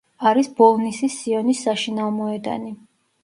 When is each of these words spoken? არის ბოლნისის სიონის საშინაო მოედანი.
არის 0.27 0.47
ბოლნისის 0.59 1.17
სიონის 1.25 1.61
საშინაო 1.67 2.13
მოედანი. 2.17 2.73